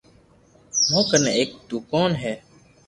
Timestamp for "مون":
0.89-1.03